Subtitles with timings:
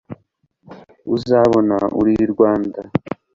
[1.15, 2.79] uzabona uri i rwanda